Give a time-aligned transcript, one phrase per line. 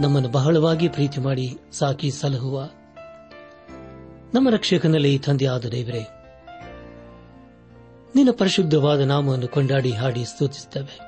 [0.00, 2.68] ನಮ್ಮನ್ನು ಬಹಳವಾಗಿ ಪ್ರೀತಿ ಮಾಡಿ ಸಾಕಿ ಸಲಹುವ.
[4.34, 6.06] ನಮ್ಮ ರಕ್ಷಕನಲ್ಲಿ ತಂದೆಯಾದ ದೇವರೇ,
[8.14, 10.98] ನಿನ್ನ ಪರಿಶುದ್ಧವಾದ ನಾಮವನ್ನು ಕೊಂಡಾಡಿ ಹಾಡಿ ಸ್ತುತಿಸುತ್ತೇವೆ.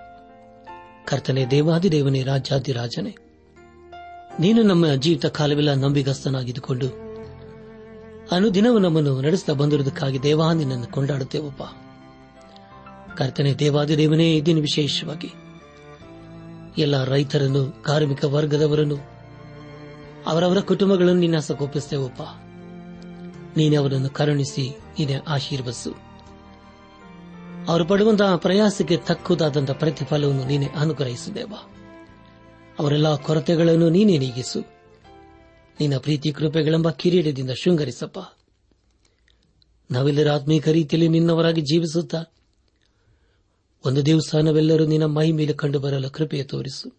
[1.07, 3.17] ಕರ್ತನೆ ದೇವಾದಿದೇವನೇ, ರಾಜಾದಿರಾಜನೇ,
[4.41, 6.87] ನೀನು ನಮ್ಮ ಜೀವಿತ ಕಾಲವೆಲ್ಲ ನಂಬಿಗಸ್ತನಾಗಿದ್ದುಕೊಂಡು
[8.33, 11.63] ಅನುದಿನವೂ ನಮ್ಮನ್ನು ನಡೆಸ್ತಾ ಬಂದಿರುವುದಕ್ಕಾಗಿ ದೇವಾ ನಿನ್ನನ್ನು ಕೊಂಡಾಡುತ್ತೇವಪ್ಪ.
[13.17, 15.42] ಕರ್ತನೆ ದೇವಾದಿದೇವನೇ ಇದನ್ನು ವಿಶೇಷವಾಗಿ
[16.79, 19.13] ಎಲ್ಲ ರೈತರನ್ನು, ಕಾರ್ಮಿಕ ವರ್ಗದವರನ್ನು,
[20.27, 22.23] ಅವರವರ ಕುಟುಂಬಗಳನ್ನು ನಿನ್ನ ಸಕೋಪಿಸುತ್ತೇವಪ್ಪ
[23.57, 25.95] ನೀನೆ ಅವರನ್ನು ಕರುಣಿಸಿ ನೀನೆ ಆಶೀರ್ವಸು
[27.69, 31.53] ಅವರು ಪಡುವಂತಹ ಪ್ರಯಾಸಕ್ಕೆ ತಕ್ಕುದಾದಂತಹ ಪ್ರತಿಫಲವನ್ನು ನೀನೆ ಅನುಗ್ರಹಿಸಿದೇವ
[32.79, 34.61] ಅವರೆಲ್ಲ ಕೊರತೆಗಳನ್ನು ನೀನೇ ನೀಗಿಸು.
[35.81, 38.19] ನಿನ್ನ ಪ್ರೀತಿ ಕೃಪೆಗಳೆಂಬ ಕಿರೀಟದಿಂದ ಶೃಂಗರಿಸಪ್ಪ.
[39.91, 42.25] ನಾವೆಲ್ಲರ ಆತ್ಮೀಕ ರೀತಿಯಲ್ಲಿ ನಿನ್ನವರಾಗಿ ಜೀವಿಸುತ್ತಾ
[43.87, 46.97] ಒಂದು ದಿವಸ ನಾವೆಲ್ಲರೂ ನಿನ್ನ ಮೈ ಮೇಲೆ ಕಂಡು ಬರಲು, ಕೃಪೆಯ ತೋರಿಸು.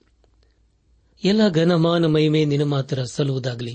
[1.24, 3.74] ಎಲ್ಲ ಘನಮಾನ ಮಹಿಮೆ ನಿನ್ನ ಮಾತ್ರ ಸಲ್ಲುವುದಾಗಲಿ.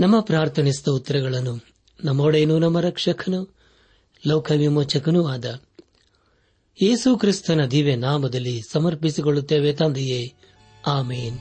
[0.00, 1.60] ನಮ್ಮ ಪ್ರಾರ್ಥನೆ ಸ್ತೋತ್ರಗಳನ್ನು
[2.04, 3.56] ನಮ್ಮೊಡೆಯನು ನಮ್ಮ ರಕ್ಷಕನು,
[4.26, 5.60] ಲೋಕ ವಿಮೋಚಕನೂ ಆದ.
[6.82, 10.34] ಯೇಸು ಕ್ರಿಸ್ತನ ದಿವ್ಯ ನಾಮದಲ್ಲಿ ಸಮರ್ಪಿಸಿಕೊಳ್ಳುತ್ತೇವೆ ತಂದೆಯೇ.
[10.86, 11.38] ಆಮೇನ್.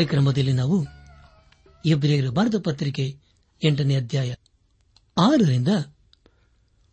[0.00, 0.86] ಕಾರ್ಯಕ್ರಮದಲ್ಲಿ ನಾವು
[1.84, 3.18] ಇಬ್ರಿಯರ ಬರೆದ ಪತ್ರಿಕೆ
[3.64, 4.34] ಎಂಟನೇ ಅಧ್ಯಾಯ
[5.18, 5.68] ಆರರಿಂದ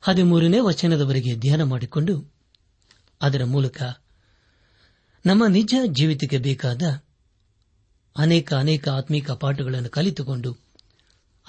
[0.01, 2.33] ಹದಿಮೂರನೇ ವಚನದವರೆಗೆ ಧ್ಯಾನ ಮಾಡಿಕೊಂಡು
[3.21, 3.83] ಅದರ ಮೂಲಕ
[5.25, 6.81] ನಮ್ಮ ನಿಜ ಜೀವಿತಕ್ಕೆ ಬೇಕಾದ
[8.17, 10.57] ಅನೇಕ ಅನೇಕ ಆತ್ಮಿಕ ಪಾಠಗಳನ್ನು ಕಲಿತುಕೊಂಡು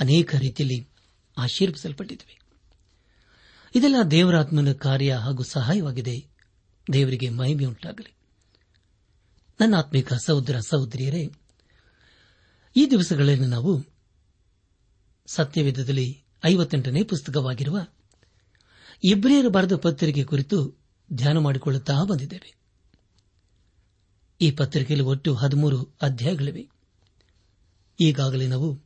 [0.01, 0.89] ಅನೇಕ ರೀತಿಯಲ್ಲಿ
[1.39, 2.41] ಆಶೀರ್ವಿಸಲ್ಪಟ್ಟಿದ್ದೇವೆ.
[3.75, 6.27] ಇದೆಲ್ಲ ದೇವರಾತ್ಮನ ಕಾರ್ಯ ಹಾಗೂ ಸಹಾಯವಾಗಿದೆ.
[6.93, 8.15] ದೇವರಿಗೆ ಮಹಿಮೆಯುಂಟಾಗಲಿ.
[9.61, 11.31] ನನ್ನ ಆತ್ಮಿಕ ಸಹೋದರ, ಸಹೋದರಿಯರೇ
[12.77, 13.85] ಈ ದಿವಸಗಳಲ್ಲಿ ನಾವು
[15.27, 17.87] ಸತ್ಯವೇಧದಲ್ಲಿ ಐವತ್ತೆಂಟನೇ ಪುಸ್ತಕವಾಗಿರುವ
[19.05, 20.75] ಇಬ್ರಿಯರ ಬರೆದ ಪತ್ರಿಕೆ ಕುರಿತು
[21.13, 22.59] ಧ್ಯಾನ ಮಾಡಿಕೊಳ್ಳುತ್ತಾ ಬಂದಿದ್ದೇವೆ.
[24.41, 26.69] ಈ ಪತ್ರಿಕೆಯಲ್ಲಿ ಒಟ್ಟು ಹದಿಮೂರು ಅಧ್ಯಾಯಗಳಿವೆ.
[28.01, 28.81] ಈಗಾಗಲೇ ನಾವು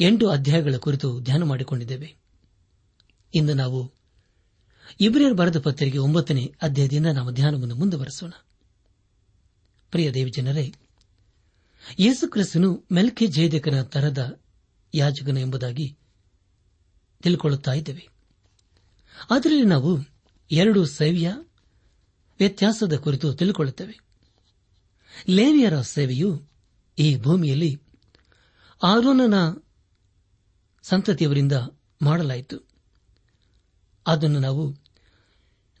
[0.00, 2.16] ಎಂಟು ಅಧ್ಯಾಯಗಳ ಕುರಿತು ಧ್ಯಾನ ಮಾಡಿಕೊಂಡಿದ್ದೇವೆ.
[3.34, 3.92] ಇಂದು ನಾವು
[5.00, 8.30] ಇಬ್ರಿಯರ್ ಬರೆದ ಪತ್ರಿಕೆ ಒಂಬತ್ತನೇ ಅಧ್ಯಾಯದಿಂದ ನಾವು ಧ್ಯಾನವನ್ನು ಮುಂದುವರೆಸೋಣ.
[9.90, 10.74] ಪ್ರಿಯ ದೇವಜನರೇ
[11.98, 14.40] ಯೇಸು ಕ್ರಿಸ್ತನು ಮೆಲ್ಕೆ ಜೇದಕನ ತರದ
[14.94, 15.98] ಯಾಜಕನ ಎಂಬುದಾಗಿ
[17.22, 18.08] ತಿಳ್ಕೊಳ್ಳುತ್ತಾ ಇದ್ದೇವೆ.
[19.30, 19.98] ಅದರಲ್ಲಿ ನಾವು
[20.50, 21.32] ಎರಡು ಸೇವೆಯ
[22.38, 23.98] ವ್ಯತ್ಯಾಸದ ಕುರಿತು ತಿಳಿಕೊಳ್ಳುತ್ತೇವೆ.
[25.28, 26.48] ಲೇವಿಯರ ಸೇವೆಯು
[26.98, 27.82] ಈ ಭೂಮಿಯಲ್ಲಿ
[28.82, 29.62] ಆರೋನನ
[30.82, 31.52] ಸಂತತಿಯವರಿಂದ
[32.02, 32.68] ಮಾಡಲಾಯಿತು.
[34.06, 34.76] ಅದನ್ನು ನಾವು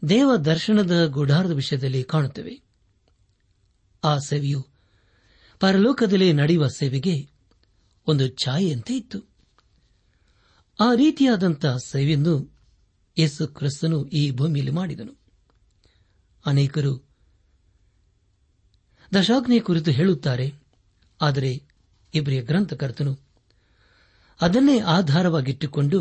[0.08, 2.62] ದೇವ ದರ್ಶನದ ಗುಡಾರದ ವಿಷಯದಲ್ಲಿ ಕಾಣುತ್ತೇವೆ.
[4.04, 4.71] ಆ ಸೇವೆಯು
[5.62, 7.14] ಪರಲೋಕದಲ್ಲಿ ನಡೆಯುವ ಸೇವೆಗೆ
[8.06, 9.18] ಒಂದು ಛಾಯೆಯಂತೆ ಇತ್ತು.
[10.78, 12.34] ಆ ರೀತಿಯಾದಂತಹ ಸೇವೆಯನ್ನು
[13.16, 15.12] ಯೇಸು ಕ್ರಿಸ್ತನು ಈ ಭೂಮಿಯಲ್ಲಿ ಮಾಡಿದನು.
[16.44, 16.92] ಅನೇಕರು
[19.14, 20.46] ದಶಾಜ್ಞೆ ಕುರಿತು ಹೇಳುತ್ತಾರೆ,
[21.20, 21.52] ಆದರೆ
[22.14, 23.12] ಇಬ್ಬರಿಯ ಗ್ರಂಥಕರ್ತನು
[24.40, 25.98] ಅದನ್ನೇ ಆಧಾರವಾಗಿಟ್ಟುಕೊಂಡು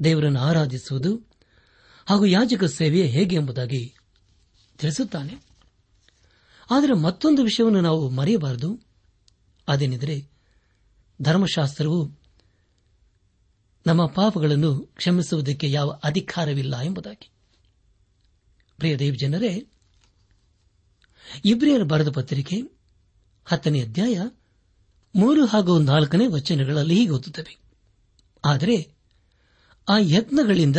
[0.00, 1.12] ದೇವರನ್ನು ಆರಾಧಿಸುವುದು
[2.06, 3.82] ಹಾಗೂ ಯಾಜಕ ಸೇವೆಯೇ ಹೇಗೆ ಎಂಬುದಾಗಿ
[4.78, 5.34] ತಿಳಿಸುತ್ತಾನೆ.
[6.70, 8.80] ಆದರೆ ಮತ್ತೊಂದು ವಿಷಯವನ್ನು ನಾವು ಮರೆಯಬಾರದು.
[9.68, 10.28] ಅದೇನೆಂದರೆ
[11.22, 12.20] ಧರ್ಮಶಾಸ್ತ್ರವು
[13.86, 17.30] ನಮ್ಮ ಪಾಪಗಳನ್ನು ಕ್ಷಮಿಸುವುದಕ್ಕೆ ಯಾವ ಅಧಿಕಾರವಿಲ್ಲ ಎಂಬುದಾಗಿ.
[18.76, 19.66] ಪ್ರಿಯ ದೇವ್ ಜನರೇ
[21.44, 22.62] ಇಬ್ರಿಯರ ಬರೆದ ಪತ್ರಿಕೆ
[23.44, 24.20] ಹತ್ತನೇ ಅಧ್ಯಾಯ
[25.14, 27.58] ಮೂರು ಹಾಗೂ ನಾಲ್ಕನೇ ವಚನಗಳಲ್ಲಿ ಹೀಗೆ ಓದುತ್ತವೆ.
[28.44, 28.94] ಆದರೆ
[29.88, 30.76] ಆ ಯತ್ನಗಳಿಂದ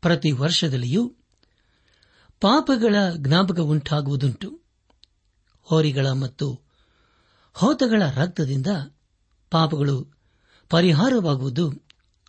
[0.00, 1.14] ಪ್ರತಿ ವರ್ಷದಲ್ಲಿಯೂ
[2.40, 4.59] ಪಾಪಗಳ ಜ್ಞಾಪಕ ಉಂಟಾಗುವುದುಂಟು.
[5.70, 6.60] ಹೋರಿಗಳ ಮತ್ತು
[7.52, 8.66] ಹೋತಗಳ ರಕ್ತದಿಂದ
[9.50, 10.06] ಪಾಪಗಳು
[10.70, 11.72] ಪರಿಹಾರವಾಗುವುದು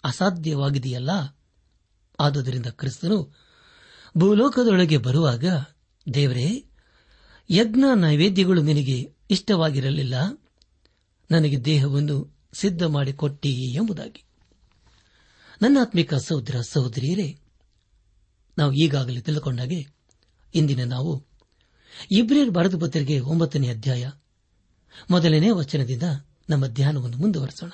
[0.04, 1.10] ಅಸಾಧ್ಯವಾಗಿದೆಯಲ್ಲ?
[2.20, 3.36] ಆದುದರಿಂದ ಕ್ರಿಸ್ತನು
[4.18, 5.46] ಭೂಲೋಕದೊಳಗೆ ಬರುವಾಗ,
[6.14, 6.66] ದೇವರೇ,
[7.50, 10.14] ಯಜ್ಞ ನೈವೇದ್ಯಗಳು ನಿನಗೆ ಇಷ್ಟವಾಗಿರಲಿಲ್ಲ?
[11.32, 14.24] ನನಗೆ ದೇಹವನ್ನು ಸಿದ್ಧ ಮಾಡಿಕೊಟ್ಟಿ ಎಂಬುದಾಗಿ.
[15.62, 17.40] ನನ್ನಾತ್ಮಿಕ ಸಹೋದರ ಸಹೋದರಿಯರೇ,
[18.58, 19.88] ನಾವು ಈಗಾಗಲೇ ತಿಳ್ಕೊಂಡಾಗೆ
[20.56, 21.31] ಇಂದಿನ ನಾವು
[22.12, 24.10] ಇಬ್ರಿಯರ್ ಬರೆದ ಪತ್ರಿಕೆ ಒಂಬತ್ತನೇ ಅಧ್ಯಾಯ
[25.12, 26.04] ಮೊದಲನೇ ವಚನದಿಂದ
[26.50, 27.70] ನಮ್ಮ ಧ್ಯಾನವನ್ನು ಮುಂದುವರೆಸೋಣ.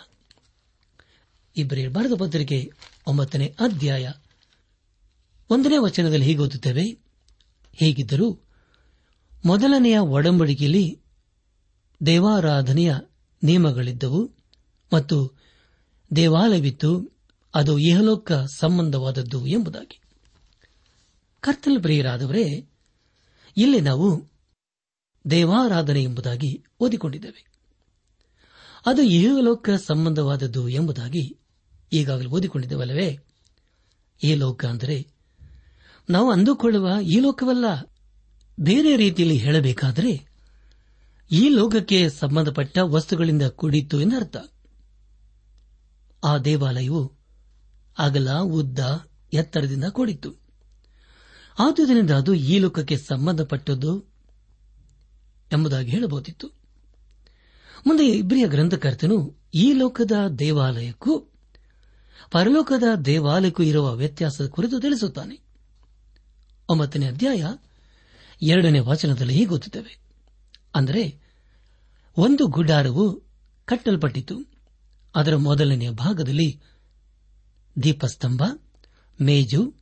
[1.57, 2.71] ಇಬ್ರಿಯರ್ ಬರೆದ ಪತ್ರಿಕೆ
[3.07, 4.11] ಒಂಬತ್ತನೇ ಅಧ್ಯಾಯ
[5.49, 6.83] ಒಂದನೇ ವಚನದಲ್ಲಿ ಹೀಗೆ ಓದುತ್ತೇವೆ,
[7.75, 8.39] ಹೀಗಿದ್ದರೂ
[9.45, 11.01] ಮೊದಲನೆಯ ಒಡಂಬಡಿಕೆಯಲ್ಲಿ
[12.05, 12.95] ದೇವಾರಾಧನೆಯ
[13.43, 14.31] ನಿಯಮಗಳಿದ್ದವು
[14.93, 15.33] ಮತ್ತು
[16.15, 17.17] ದೇವಾಲಯವಿತ್ತು,
[17.55, 20.01] ಅದು ಇಹಲೋಕ ಸಂಬಂಧವಾದದ್ದು ಎಂಬುದಾಗಿ.
[21.39, 22.69] ಕರ್ತಲ್ ಪ್ರಿಯರಾದವರೇ
[23.57, 24.25] ಇಲ್ಲಿ ನಾವು
[25.29, 27.47] ದೇವಾರಾಧನೆ ಎಂಬುದಾಗಿ ಓದಿಕೊಂಡಿದ್ದೇವೆ.
[28.85, 31.37] ಅದು ಇಹಲೋಕ ಸಂಬಂಧವಾದದ್ದು ಎಂಬುದಾಗಿ
[31.93, 33.19] ಈಗಾಗಲೇ ಓದಿಕೊಂಡಿದ್ದೇವಲ್ಲವೇ?
[34.23, 35.07] ಈ ಲೋಕ ಅಂದರೆ
[36.09, 37.65] ನಾವು ಅಂದುಕೊಳ್ಳುವ ಈ ಲೋಕವಲ್ಲ.
[38.59, 40.27] ಬೇರೆ ರೀತಿಯಲ್ಲಿ ಹೇಳಬೇಕಾದರೆ
[41.31, 44.37] ಈ ಲೋಕಕ್ಕೆ ಸಂಬಂಧಪಟ್ಟ ವಸ್ತುಗಳಿಂದ ಕೂಡಿತ್ತು ಎಂದರ್ಥ.
[46.23, 47.13] ಆ ದೇವಾಲಯವು
[47.97, 48.79] ಅಗಲ, ಉದ್ದ,
[49.33, 50.46] ಎತ್ತರದಿಂದ ಕೂಡಿತ್ತು.
[51.59, 53.99] ಆದುದರಿಂದ ಅದು ಈ ಲೋಕಕ್ಕೆ ಸಂಬಂಧಪಟ್ಟದ್ದು
[55.53, 56.51] ಎಂಬುದಾಗಿ ಹೇಳಬಹುದಿತ್ತು.
[57.87, 61.19] ಮುಂದೆ ಇಬ್ರಿಯ ಗ್ರಂಥಕರ್ತನು ಈ ಲೋಕದ ದೇವಾಲಯಕ್ಕೂ,
[62.31, 65.39] ಪರಲೋಕದ ದೇವಾಲಯಕ್ಕೂ ಇರುವ ವ್ಯತ್ಯಾಸದ ಕುರಿತು ತಿಳಿಸುತ್ತಾನೆ.
[66.69, 67.45] ಒಂಬತ್ತನೇ ಅಧ್ಯಾಯ
[68.41, 69.99] ಎರಡನೇ ವಚನದಲ್ಲಿ ಹೀಗೆ ಗೊತ್ತಿದ್ದೇವೆ.
[70.75, 71.19] ಅಂದರೆ,
[72.17, 73.23] ಒಂದು ಗುಡಾರವು
[73.65, 74.39] ಕಟ್ಟಲ್ಪಟ್ಟಿತು
[75.15, 76.61] ಅದರ ಮೊದಲನೆಯ ಭಾಗದಲ್ಲಿ
[77.83, 78.43] ದೀಪಸ್ತಂಭ,
[79.21, 79.76] ಮೇಜು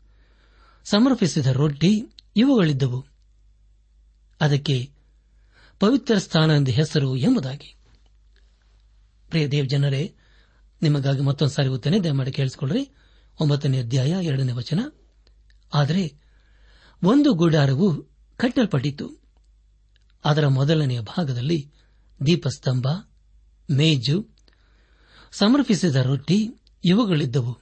[0.86, 3.06] ಸಮರ್ಪಿಸಿದ ರೊಟ್ಟಿ ಇವುಗಳಿದ್ದವು.
[4.42, 4.92] ಅದಕ್ಕೆ
[5.80, 7.76] ಪವಿತ್ರ ಸ್ಥಾನ ಎಂದು ಹೆಸರು ಎಂಬುದಾಗಿ.
[9.30, 10.16] ಪ್ರಿಯ ದೇವ್ ಜನರೇ,
[10.82, 12.90] ನಿಮಗಾಗಿ ಮತ್ತೊಂದು ಸಾರಿ ಓದ್ತೇನೆ ದಯಮಾಡಿ ಕೇಳಿಸಿಕೊಳ್ಳ್ರಿ.
[13.40, 14.80] ಒಂಬತ್ತನೇ ಅಧ್ಯಾಯ, ಎರಡನೇ ವಚನ.
[15.74, 16.14] ಆದರೆ
[17.04, 18.04] ಒಂದು ಗುಡಾರವು
[18.38, 19.12] ಕಟ್ಟಲ್ಪಟ್ಟಿತು
[20.26, 21.72] ಅದರ ಮೊದಲನೆಯ ಭಾಗದಲ್ಲಿ
[22.26, 22.88] ದೀಪಸ್ತಂಭ,
[23.72, 24.30] ಮೇಜು,
[25.32, 26.50] ಸಮರ್ಪಿಸಿದ ರೊಟ್ಟಿ
[26.86, 27.60] ಇವುಗಳಿದ್ದವು.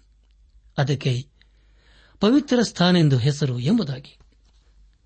[0.78, 1.33] ಅದಕ್ಕೆ
[2.24, 4.18] ಪವಿತ್ರ ಸ್ಥಾನ ಎಂದು ಹೆಸರು ಎಂಬುದಾಗಿ.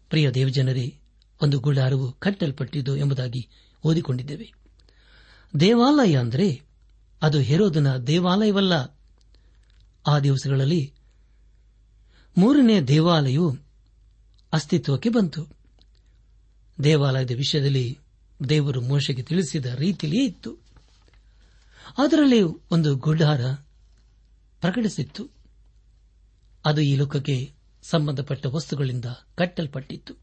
[0.09, 0.95] ಪ್ರಿಯ ದೇವಜನರೇ,
[1.41, 3.50] ಒಂದು ಗುಡಾರವು ಕಟ್ಟಲ್ಪಟ್ಟಿದ್ದು ಎಂಬುದಾಗಿ
[3.83, 4.53] ಓದಿಕೊಂಡಿದ್ದೇವೆ.
[5.59, 6.62] ದೇವಾಲಯ ಅಂದರೆ
[7.21, 8.74] ಅದು ಹೆರೋದನ ದೇವಾಲಯವಲ್ಲ.
[10.07, 10.93] ಆ ದಿವಸಗಳಲ್ಲಿ
[12.38, 13.57] ಮೂರನೇ ದೇವಾಲಯವು
[14.53, 15.47] ಅಸ್ತಿತ್ವಕ್ಕೆ ಬಂತು.
[16.83, 18.00] ದೇವಾಲಯದ ವಿಷಯದಲ್ಲಿ
[18.50, 20.55] ದೇವರು ಮೋಶೆಗೆ ತಿಳಿಸಿದ ರೀತಿಯಲ್ಲಿಯೇ ಇತ್ತು.
[21.97, 23.41] ಅದರಲ್ಲಿ ಒಂದು ಗುಡ್ಡಾರ
[24.62, 25.37] ಪ್ರಕಟಿಸಿತ್ತು.
[26.67, 29.05] ಅದು ಈ ಲೋಕಕ್ಕೆ ಸಂಬಂಧಪಟ್ಟ ವಸ್ತುಗಳಿಂದ
[29.36, 30.13] ಕಟ್ಟಲ್ಪಟ್ಟಿತ್ತು.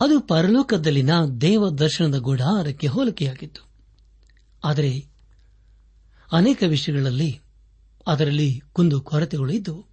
[0.00, 1.10] ಅದು ಪರಲೋಕದಲ್ಲಿನ
[1.40, 3.68] ದೇವ ದರ್ಶನದ ಗುಡಾರಕ್ಕೆ ಹೋಲಿಕೆಯಾಗಿತ್ತು.
[4.64, 5.06] ಆದರೆ
[6.32, 7.40] ಅನೇಕ ವಿಷಯಗಳಲ್ಲಿ
[8.06, 9.86] ಅದರಲ್ಲಿ ಕುಂದು ಕೊರತೆಗಳು ಇದ್ದವು.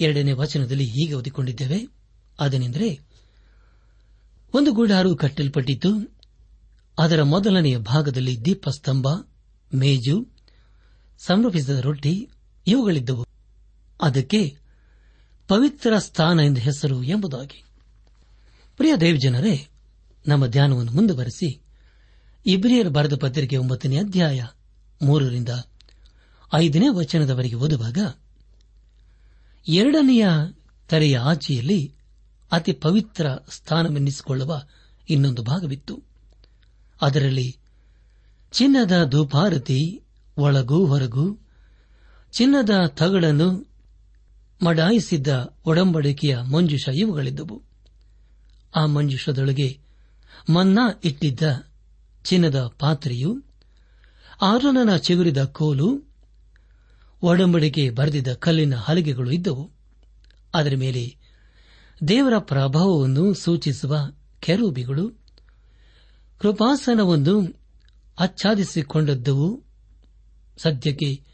[0.00, 1.88] ಎರಡನೇ ವಚನದಲ್ಲಿ ಹೀಗೆ ಓದಿಕೊಂಡಿದ್ದೇವೆ.
[2.40, 3.00] ಅದೇನೆಂದರೆ,
[4.54, 6.18] ಒಂದು ಗುಡಾರು ಕಟ್ಟಲ್ಪಟ್ಟಿತ್ತು
[6.98, 9.06] ಅದರ ಮೊದಲನೆಯ ಭಾಗದಲ್ಲಿ ದೀಪಸ್ತಂಭ,
[9.74, 10.28] ಮೇಜು,
[11.18, 12.28] ಸಂರಕ್ಷಿಸಿದ ರೊಟ್ಟಿ,
[12.66, 13.33] ಇವುಗಳಿದ್ದವು.
[14.04, 14.56] ಅದಕ್ಕೆ
[15.48, 17.64] ಪವಿತ್ರ ಸ್ಥಾನ ಎಂದು ಹೆಸರು ಎಂಬುದಾಗಿ.
[18.76, 19.68] ಪ್ರಿಯ ದೇವಜನರೇ,
[20.28, 21.60] ನಮ್ಮ ಧ್ಯಾನವನ್ನು ಮುಂದುವರೆಸಿ
[22.46, 24.46] ಇಬ್ರಿಯರ್ ಬರೆದ ಪತ್ರಿಕೆ ಒಂಬತ್ತನೇ ಅಧ್ಯಾಯ
[25.02, 25.48] ಮೂರರಿಂದ
[26.54, 27.98] ಐದನೇ ವಚನದವರೆಗೆ ಓದುವಾಗ,
[29.68, 30.26] ಎರಡನೆಯ
[30.88, 31.94] ತೆರೆಯ ಆಚೆಯಲ್ಲಿ
[32.52, 34.62] ಅತಿ ಪವಿತ್ರ ಸ್ಥಾನವೆನ್ನಿಸಿಕೊಳ್ಳುವ
[35.10, 36.02] ಇನ್ನೊಂದು ಭಾಗವಿತ್ತು.
[37.02, 37.58] ಅದರಲ್ಲಿ
[38.52, 40.02] ಚಿನ್ನದ ಧೂಪಾರತಿ
[40.38, 41.38] ಒಳಗೂ ಹೊರಗೂ
[42.32, 43.73] ಚಿನ್ನದ ತಗಳನ್ನು
[44.62, 47.62] ಮಡಾಯಿಸಿದ್ದ ಒಡಂಬಡಿಕೆಯ ಮಂಜುಷ ಇವುಗಳಿದ್ದವು.
[48.76, 49.80] ಆ ಮಂಜುಷದೊಳಗೆ
[50.52, 51.72] ಮನ್ನಾ ಇಟ್ಟಿದ್ದ
[52.24, 53.42] ಚಿನ್ನದ ಪಾತ್ರೆಯು,
[54.42, 56.02] ಆರೋನನ ಚಿಗುರಿದ ಕೋಲು,
[57.22, 59.70] ಒಡಂಬಡಿಕೆ ಬರೆದಿದ್ದ ಕಲ್ಲಿನ ಹಲಿಗೆಗಳು ಇದ್ದವು.
[60.54, 61.16] ಅದರ ಮೇಲೆ
[62.08, 63.96] ದೇವರ ಪ್ರಭಾವವನ್ನು ಸೂಚಿಸುವ
[64.40, 65.10] ಕೆರೂಬಿಗಳು
[66.38, 67.60] ಕೃಪಾಸನವನ್ನು
[68.20, 69.64] ಆಚ್ಛಾದಿಸಿಕೊಂಡದ್ದವು.
[70.58, 71.24] ಸದ್ಯಕ್ಕೆ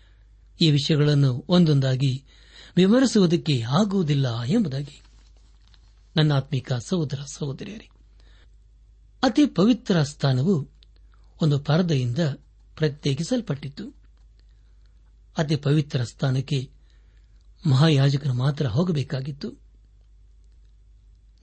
[0.61, 2.25] ಈ ವಿಷಯಗಳನ್ನು ಒಂದೊಂದಾಗಿ
[2.77, 5.03] ವಿವರಿಸುವುದಕ್ಕೆ ಆಗುವುದಿಲ್ಲ ಎಂಬುದಾಗಿ.
[6.17, 7.89] ನನ್ನ ಆತ್ಮಿಕ ಸಹೋದರ ಸಹೋದರಿಯರೇ,
[9.23, 10.69] ಅತಿ ಪವಿತ್ರ ಸ್ಥಾನವು
[11.43, 12.19] ಒಂದು ಪರದೆಯಿಂದ
[12.77, 13.95] ಪ್ರತ್ಯೇಕಿಸಲ್ಪಟ್ಟಿತ್ತು.
[15.39, 16.71] ಅತಿ ಪವಿತ್ರ ಸ್ಥಾನಕ್ಕೆ
[17.67, 19.61] ಮಹಾಯಾಜಕರು ಮಾತ್ರ ಹೋಗಬೇಕಾಗಿತ್ತು.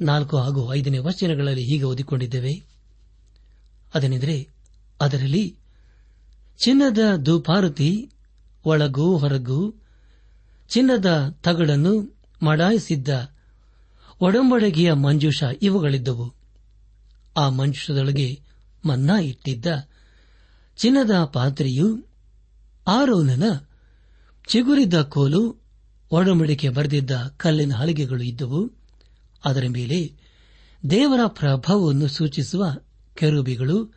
[0.01, 2.63] ನಾಲ್ಕು ಹಾಗೂ ಐದನೇ ವಚನಗಳಲ್ಲಿ ಹೀಗೆ ಓದಿಕೊಂಡಿದ್ದೇವೆ.
[3.93, 4.49] ಅದನೆಂದರೆ,
[5.01, 5.57] ಅದರಲ್ಲಿ
[6.63, 8.11] ಚಿನ್ನದ ಧೂಪಾರತಿ,
[8.65, 9.81] ಒಳಗೂ ಹೊರಗೂ
[10.67, 13.35] ಚಿನ್ನದ ತಗಡನ್ನು ಮಡಾಯಿಸಿದ್ದ
[14.21, 16.33] ಒಡಂಬಡಗಿಯ ಮಂಜುಷ ಇವುಗಳಿದ್ದವು.
[17.37, 18.41] ಆ ಮಂಜುಷದೊಳಗೆ
[18.85, 19.65] ಮನ್ನಾ ಇಟ್ಟಿದ್ದ
[20.77, 22.05] ಚಿನ್ನದ ಪಾತ್ರೆಯು
[22.87, 23.43] ಆರೋನನ
[24.47, 25.61] ಚಿಗುರಿದ್ದ ಕೋಲು
[26.11, 28.71] ಒಡಂಬಡಿಕೆ ಬರೆದಿದ್ದ ಕಲ್ಲಿನ ಹಲಿಗೆಗಳು ಇದ್ದವು.
[29.45, 30.13] ಅದರ ಮೇಲೆ
[30.89, 32.65] ದೇವರ ಪ್ರಭಾವವನ್ನು ಸೂಚಿಸುವ
[33.15, 33.95] ಕೆರೂಬಿಗಳು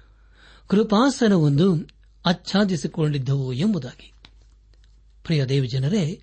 [0.68, 1.88] ಕೃಪಾಸನವನ್ನು
[2.26, 4.12] ಆಚ್ಛಾದಿಸಿಕೊಂಡಿದ್ದವು ಎಂಬುದಾಗಿ.
[5.24, 6.22] ಪ್ರಿಯ ದೇವಜನರೇ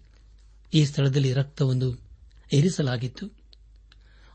[0.73, 2.01] ಈ ಸ್ಥಳದಲ್ಲಿ ರಕ್ತವನ್ನು
[2.53, 3.31] ಏರಿಸಲಾಗಿತ್ತು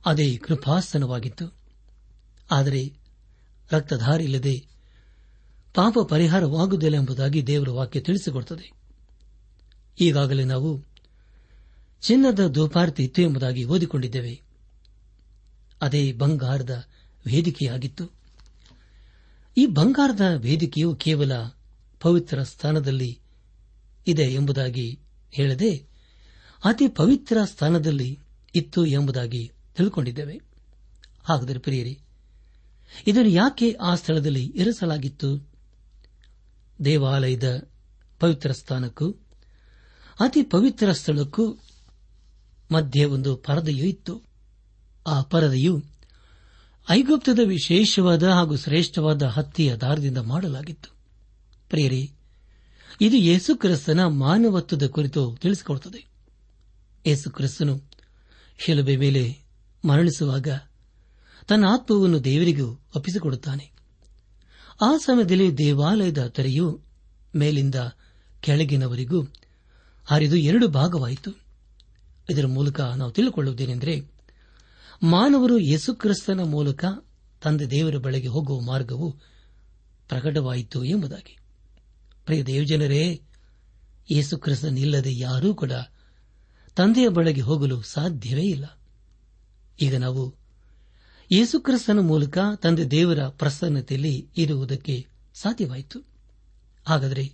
[0.07, 1.55] ಅದೇ ಕೃಪಾಸನವಾಗಿತ್ತು.
[2.51, 2.93] ಆದರೆ
[3.71, 4.67] ರಕ್ತಧಾರಿಲ್ಲದೆ
[5.75, 8.73] ಪಾಪ ಪರಿಹಾರವಾಗುವುದಿಲ್ಲ ಎಂಬುದಾಗಿ ದೇವರ ವಾಕ್ಯ ತಿಳಿಸಿಕೊಡುತ್ತದೆ.
[10.01, 10.85] ಈಗಾಗಲೇ ನಾವು
[12.03, 14.43] ಚಿನ್ನದ ದುಪಾರ್ತಿ ಇತ್ತು ಎಂಬುದಾಗಿ ಓದಿಕೊಂಡಿದ್ದೇವೆ.
[15.83, 16.85] ಅದೇ ಬಂಗಾರದ
[17.27, 18.11] ವೇದಿಕೆಯಾಗಿತ್ತು.
[19.57, 21.33] ಈ ಬಂಗಾರದ ವೇದಿಕೆಯು ಕೇವಲ
[22.01, 23.21] ಪವಿತ್ರ ಸ್ಥಾನದಲ್ಲಿ
[24.07, 24.99] ಇದೆ ಎಂಬುದಾಗಿ
[25.31, 25.92] ಹೇಳದೆ
[26.65, 28.19] ಅತಿ ಪವಿತ್ರ ಸ್ಥಾನದಲ್ಲಿ
[28.55, 30.41] ಇತ್ತು ಎಂಬುದಾಗಿ ತಿಳ್ಕೊಂಡಿದ್ದೇವೆ.
[31.25, 31.99] ಹಾಗಾದರೆ ಪ್ರಿಯರಿ,
[33.07, 35.51] ಇದನ್ನು ಯಾಕೆ ಆ ಸ್ಥಳದಲ್ಲಿ ಇರಿಸಲಾಗಿತ್ತು?
[36.85, 37.69] ದೇವಾಲಯದ
[38.21, 39.11] ಪವಿತ್ರ ಸ್ಥಾನಕ್ಕೂ,
[40.21, 41.59] ಅತಿ ಪವಿತ್ರ ಸ್ಥಳಕ್ಕೂ
[42.73, 44.23] ಮಧ್ಯೆ ಒಂದು ಪರದೆಯೂ ಇತ್ತು.
[45.07, 45.85] ಆ ಪರದೆಯು
[46.91, 50.95] ಐಗುಪ್ತದ ವಿಶೇಷವಾದ ಹಾಗೂ ಶ್ರೇಷ್ಠವಾದ ಹತ್ತಿಯ ದಾರದಿಂದ ಮಾಡಲಾಗಿತ್ತು.
[51.69, 52.11] ಪ್ರಿಯರಿ,
[53.01, 56.12] ಇದು ಯೇಸುಕ್ರಿಸ್ತನ ಮಾನವತ್ವದ ಕುರಿತು ತಿಳಿಸಿಕೊಡುತ್ತದೆ.
[57.07, 57.83] ಯೇಸುಕ್ರಿಸ್ತನು
[58.59, 59.39] ಶಿಲುಬೆ ಮೇಲೆ
[59.85, 60.49] ಮರಣಿಸುವಾಗ
[61.49, 63.73] ತನ್ನ ಆತ್ಮವನ್ನು ದೇವರಿಗೂ ಒಪ್ಪಿಸಿಕೊಡುತ್ತಾನೆ.
[64.83, 66.81] ಆ ಸಮಯದಲ್ಲಿ ದೇವಾಲಯದ ತೆರೆಯು
[67.37, 67.75] ಮೇಲಿಂದ
[68.41, 69.23] ಕೆಳಗಿನವರಿಗೂ
[70.05, 71.31] ಹರಿದು ಎರಡು ಭಾಗವಾಯಿತು.
[72.31, 74.11] ಇದರ ಮೂಲಕ ನಾವು ತಿಳಿದುಕೊಳ್ಳುವುದೇನೆಂದರೆ
[75.03, 76.85] ಮಾನವರು ಯೇಸುಕ್ರಿಸ್ತನ ಮೂಲಕ
[77.43, 79.13] ತಂದೆ ದೇವರ ಬಳಿಗೆ ಹೋಗುವ ಮಾರ್ಗವು
[80.09, 81.39] ಪ್ರಕಟವಾಯಿತು ಎಂಬುದಾಗಿ.
[82.25, 83.23] ಪ್ರಿಯ ದೇವಜನರೇ
[84.11, 85.73] ಯೇಸುಕ್ರಿಸ್ತನಿಲ್ಲದೆ ಯಾರೂ ಕೂಡ
[86.77, 88.79] ತಂದೆಯ ಬಳಿಗೆ ಹೋಗಲು ಸಾಧ್ಯವೇ ಇಲ್ಲ.
[89.81, 90.35] ಈಗ ನಾವು
[91.33, 96.05] ಯೇಸುಕ್ರಿಸ್ತನ ಮೂಲಕ ತಂದೆ ದೇವರ ಪ್ರಸನ್ನತೆಯಲ್ಲಿ ಇರುವುದಕ್ಕೆ ಸಾಧ್ಯವಾಯಿತು.
[96.89, 97.33] ಹಾಗಾದರೆ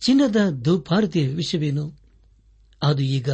[0.00, 1.98] ಚಿನ್ನದ ದುಪಾರತಿಯ ವಿಷಯವೇನು?
[2.82, 3.30] ಅದು ಈಗ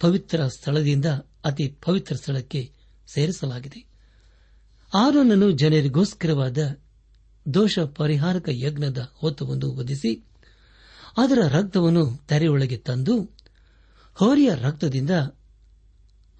[0.00, 1.06] ಪವಿತ್ರ ಸ್ಥಳದಿಂದ
[1.44, 2.72] ಅತಿ ಪವಿತ್ರ ಸ್ಥಳಕ್ಕೆ
[3.06, 3.88] ಸೇರಿಸಲಾಗಿದೆ.
[4.94, 6.58] ಆರೋನನ್ನು ಜನರಿಗೋಸ್ಕರವಾದ
[7.54, 10.24] ದೋಷ ಪರಿಹಾರಕ ಯಜ್ಞದ ಹೊತ್ತವನ್ನು ಒದಿಸಿ
[11.16, 13.37] ಅದರ ರಕ್ತವನ್ನು ತೆರೆಯೊಳಗೆ ತಂದು
[14.18, 15.10] ಹೋರಿಯ ರಕ್ತದಿಂದ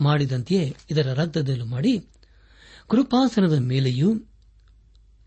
[0.01, 1.99] ಮಾಡಿದಂತೆಯೇ ಇದರ ರಕ್ತದಲ್ಲೂ ಮಾಡಿ
[2.91, 4.21] ಕೃಪಾಸನದ ಮೇಲೆಯೂ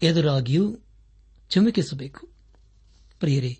[0.01, 0.77] ಎದುರಾಗಿಯೂ
[1.49, 2.29] ಚುಮುಕಿಸಬೇಕು.
[3.19, 3.59] ಪ್ರಿಯರೇ,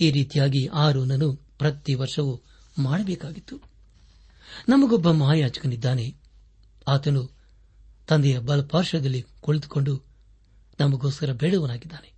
[0.00, 2.42] ಈ ರೀತಿಯಾಗಿ ಆರೋನನು ಪ್ರತಿ ವರ್ಷವೂ
[2.78, 3.56] ಮಾಡಬೇಕಾಗಿತ್ತು.
[4.68, 6.14] ನಮಗೊಬ್ಬ ಮಹಾಯಾಚಕನಿದ್ದಾನೆ
[6.88, 7.30] ಆತನು
[8.08, 10.02] ತಂದೆಯ ಬಲಪಾರ್ಶ್ವದಲ್ಲಿ ಕುಳಿತುಕೊಂಡು
[10.80, 12.12] ನಮಗೋಸ್ಕರ ಬೇಡವನಾಗಿದ್ದಾನೆ.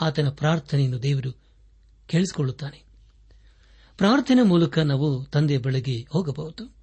[0.00, 1.32] ಆತನ ಪ್ರಾರ್ಥನೆಯನ್ನು ದೇವರು
[2.06, 2.89] ಕೇಳಿಸಿಕೊಳ್ಳುತ್ತಾನೆ.
[4.00, 6.74] ಪ್ರಾರ್ಥನೆ ಮೂಲಕ ನಾವು ತಂದೆ ಬೆಳಗ್ಗೆ ಹೋಗಬಹುದು.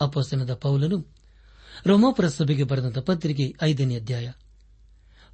[0.00, 0.98] ಅಪಸನದ ಪೌಲನು
[1.86, 4.32] ರೋಮಾಪುರ ಸಭೆಗೆ ಬರೆದಂತ ಪತ್ರಿಕೆ ಐದನೇ ಅಧ್ಯಾಯ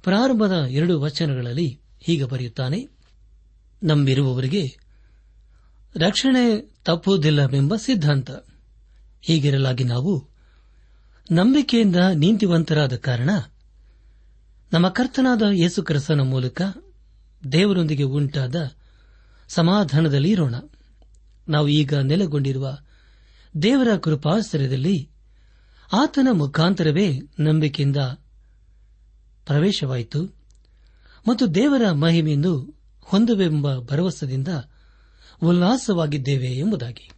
[0.03, 2.87] ಪ್ರಾರಂಭದ ಎರಡು ವಚನಗಳಲ್ಲಿ ಹೀಗೆ ಬರೆಯುತ್ತಾನೆ,
[3.83, 4.63] ನಂಬಿರುವವರಿಗೆ
[5.95, 8.31] ರಕ್ಷಣೆ ತಪ್ಪುವುದಿಲ್ಲವೆಂಬ ಸಿದ್ಧಾಂತ.
[9.21, 10.27] ಹೀಗಿರಲಾಗಿ ನಾವು
[11.31, 13.29] ನಂಬಿಕೆಯಿಂದ ನೀತಿವಂತರಾದ ಕಾರಣ
[14.73, 16.61] ನಮ್ಮ ಕರ್ತನಾದ ಯೇಸುಕ್ರಿಸ್ತನ ಮೂಲಕ
[17.51, 18.55] ದೇವರೊಂದಿಗೆ ಉಂಟಾದ
[19.49, 20.55] ಸಮಾಧಾನದಲ್ಲಿ ಇರೋಣ.
[21.49, 22.77] ನಾವು ಈಗ ನೆಲೆಗೊಂಡಿರುವ
[23.61, 25.09] ದೇವರ ಕೃಪಾಸ್ತ್ರದಲ್ಲಿ
[25.93, 27.97] ಆತನ ಮುಖಾಂತರವೇ ನಂಬಿಕೆಯಿಂದ
[29.45, 30.23] ಪ್ರವೇಶವಾಯಿತು
[31.27, 34.47] ಮತ್ತು ದೇವರ ಮಹಿಮೆಯನ್ನು ಹೊಂದುವೆಂಬ ಭರವಸೆಯಿಂದ
[35.43, 37.11] ಉಲ್ಲಾಸವಾಗಿದ್ದೇವೆ ಎಂಬುದಾಗಿ.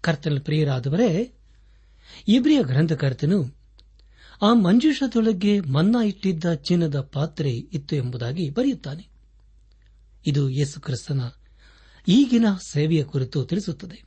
[0.00, 1.32] ಕರ್ತನ ಪ್ರಿಯರಾದವರೇ,
[2.28, 3.54] ಇಬ್ರಿಯ ಗ್ರಂಥಕರ್ತನು
[4.42, 9.11] ಆ ಮಂಜೂಷದೊಳಗೆ ಮನ್ನಾ ಇಟ್ಟಿದ್ದ ಚಿನ್ನದ ಪಾತ್ರೆ ಇತ್ತು ಎಂಬುದಾಗಿ ಬರೆಯುತ್ತಾನೆ.
[10.26, 11.20] ಇದು ಯೇಸುಕ್ರಿಸ್ತನ
[12.08, 14.04] ಈಗಿನ ಸೇವೆಯ ಕುರಿತು ತಿಳಿಸುತ್ತದೆ.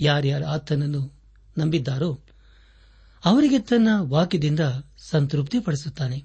[0.00, 1.12] ಯಾರ್ಯಾರು ಆತನನ್ನು
[1.58, 2.20] ನಂಬಿದ್ದಾರೋ
[3.24, 4.60] ಅವರಿಗೆ ತನ್ನ ವಾಕ್ಯದಿಂದ
[5.10, 6.24] ಸಂತೃಪ್ತಿಪಡಿಸುತ್ತಾನೆ.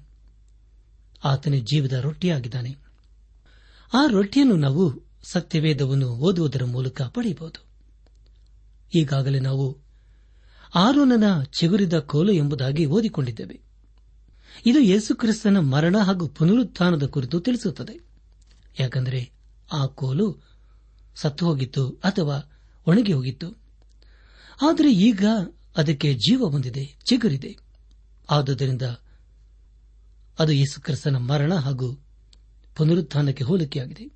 [1.24, 2.76] ಆತನ ಜೀವದ ರೊಟ್ಟಿಯಾಗಿದ್ದಾನೆ.
[3.94, 7.64] ಆ ರೊಟ್ಟಿಯನ್ನು ನಾವು ಸತ್ಯವೇದವನ್ನು ಓದುವುದರ ಮೂಲಕ ಪಡೆಯಬಹುದು.
[8.94, 9.78] ಈಗಾಗಲೇ ನಾವು
[10.74, 13.60] ಆರೋನನ ಚಿಗುರಿದ ಕೋಲು ಎಂಬುದಾಗಿ ಓದಿಕೊಂಡಿದ್ದೇವೆ.
[14.66, 18.11] ಇದು ಯೇಸುಕ್ರಿಸ್ತನ ಮರಣ ಹಾಗೂ ಪುನರುತ್ಥಾನದ ಕುರಿತು ತಿಳಿಸುತ್ತದೆ.
[18.80, 19.30] ಯಾಕೆಂದರೆ
[19.72, 20.40] ಆ ಕೋಲು
[21.14, 22.50] ಸತ್ತು ಹೋಗಿತ್ತು ಅಥವಾ
[22.86, 23.62] ಒಣಗಿ ಹೋಗಿತ್ತು.
[24.62, 25.26] ಆದರೆ ಈಗ
[25.76, 27.56] ಅದಕ್ಕೆ ಜೀವ ಬಂದಿದೆ, ಚಿಗುರಿದೆ.
[28.30, 28.82] ಆದುದರಿಂದ
[30.38, 32.04] ಅದು ಯೇಸುಕ್ರಿಸ್ತನ ಮರಣ ಹಾಗೂ
[32.76, 34.08] ಪುನರುತ್ಥಾನಕ್ಕೆ ಹೋಲಿಕೆಯಾಗಿದೆ.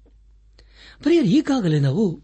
[1.03, 2.23] ಪ್ರಿಯರ್, ಈಗಾಗಲೇ ನಾವು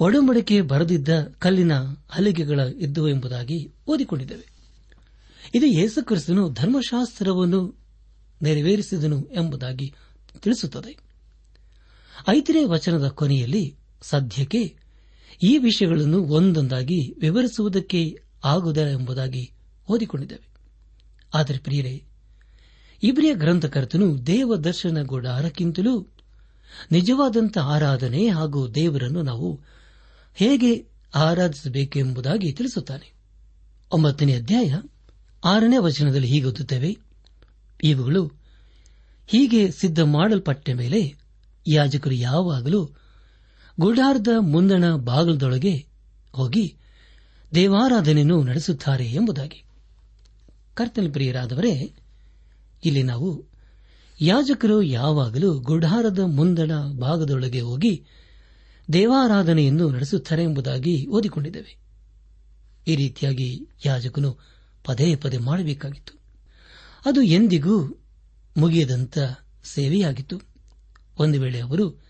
[0.00, 1.72] ಒಡಂಬಡಿಕೆ ಬರೆದಿದ್ದ ಕಲ್ಲಿನ
[2.10, 4.52] ಹಲಿಗೆಗಳ ಇದ್ದವು ಎಂಬುದಾಗಿ ಓದಿಕೊಂಡಿದ್ದೇವೆ.
[5.54, 7.74] ಇದು ಯೇಸುಕ್ರಿಸ್ತನು ಧರ್ಮಶಾಸ್ತ್ರವನ್ನು
[8.42, 9.94] ನೆರವೇರಿಸಿದನು ಎಂಬುದಾಗಿ
[10.42, 11.11] ತಿಳಿಸುತ್ತದೆ.
[12.28, 14.76] ಐದನೇ ವಚನದ ಕೊನೆಯಲ್ಲಿ ಸದ್ಯಕ್ಕೆ
[15.42, 19.50] ಈ ವಿಷಯಗಳನ್ನು ಒಂದೊಂದಾಗಿ ವಿವರಿಸುವುದಕ್ಕೆ ಆಗುವುದಿಲ್ಲ ಎಂಬುದಾಗಿ
[19.88, 20.46] ಓದಿಕೊಂಡಿದ್ದೇವೆ.
[21.34, 22.02] ಆದರೆ ಪ್ರಿಯರೇ,
[23.02, 26.06] ಇಬ್ರಿಯ ಗ್ರಂಥಕರ್ತನು ದೇವ ದರ್ಶನ ಗುಡಾರಕ್ಕಿಂತಲೂ
[26.92, 29.60] ನಿಜವಾದಂಥ ಆರಾಧನೆ ಹಾಗೂ ದೇವರನ್ನು ನಾವು
[30.34, 33.12] ಹೇಗೆ ಆರಾಧಿಸಬೇಕೆಂಬುದಾಗಿ ತಿಳಿಸುತ್ತಾನೆ.
[33.92, 34.74] ಒಂಬತ್ತನೇ ಅಧ್ಯಾಯ
[35.44, 36.96] ಆರನೇ ವಚನದಲ್ಲಿ ಹೀಗೆ ಓದುತ್ತೇವೆ,
[37.82, 38.32] ಇವುಗಳು
[39.26, 41.21] ಹೀಗೆ ಸಿದ್ಧ ಮಾಡಲ್ಪಟ್ಟ ಮೇಲೆ
[41.66, 42.90] ಯಾಜಕರು ಯಾವಾಗಲೂ
[43.80, 45.86] ಗುಡಾರದ ಮುಂದಣ ಬಾಗಿಲದೊಳಗೆ
[46.32, 46.76] ಹೋಗಿ
[47.54, 49.64] ದೇವಾರಾಧನೆಯನ್ನು ನಡೆಸುತ್ತಾರೆ ಎಂಬುದಾಗಿ.
[50.74, 51.94] ಕರ್ತನ ಪ್ರಿಯರಾದವರೇ,
[52.84, 53.44] ಇಲ್ಲಿ ನಾವು
[54.20, 56.70] ಯಾಜಕರು ಯಾವಾಗಲೂ ಗುಡಾರದ ಮುಂದಣ
[57.00, 58.04] ಭಾಗದೊಳಗೆ ಹೋಗಿ
[58.92, 61.76] ದೇವಾರಾಧನೆಯನ್ನು ನಡೆಸುತ್ತಾರೆ ಎಂಬುದಾಗಿ ಓದಿಕೊಂಡಿದ್ದೇವೆ.
[62.86, 64.38] ಈ ರೀತಿಯಾಗಿ ಯಾಜಕನು
[64.84, 66.18] ಪದೇ ಪದೇ ಮಾಡಬೇಕಾಗಿತ್ತು.
[67.06, 68.02] ಅದು ಎಂದಿಗೂ
[68.56, 69.18] ಮುಗಿಯದಂತ
[69.64, 70.51] ಸೇವೆಯಾಗಿತ್ತು.
[71.18, 72.04] ಒಂದು ವೇಳೆ ಅವರು,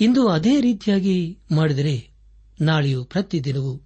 [0.00, 2.10] ಇಂದು ಅದೇ ರೀತಿಯಾಗಿ ಮಾಡಿದರೆ
[2.60, 3.82] ನಾಳೆಯೂ ಪ್ರತಿದಿನವೂ